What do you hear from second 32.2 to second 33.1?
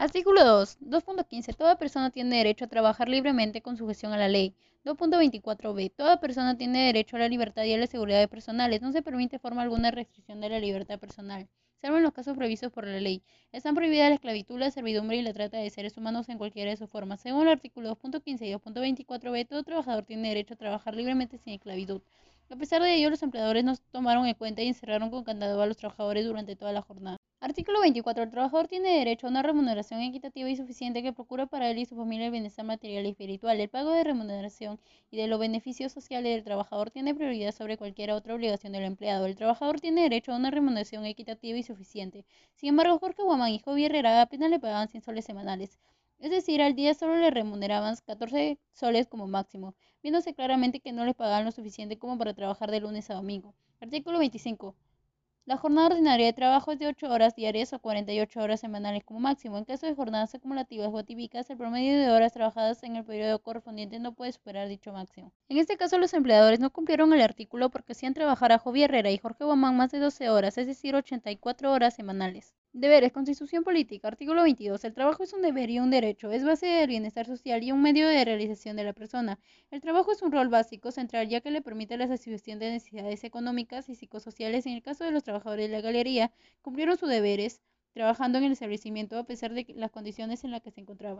el bienestar material y